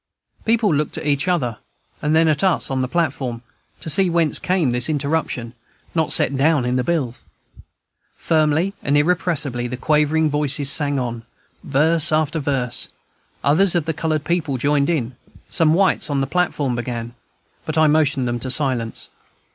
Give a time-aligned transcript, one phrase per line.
[0.45, 1.59] People looked at each other,
[2.01, 3.43] and then at us on the platform,
[3.81, 5.53] to see whence came this interruption,
[5.93, 7.23] not set down in the bills.
[8.15, 11.21] Firmly and irrepressibly the quavering voices sang on,
[11.63, 12.89] verse after verse;
[13.43, 15.15] others of the colored people joined in;
[15.51, 17.13] some whites on the platform began,
[17.67, 19.09] but I motioned them to silence.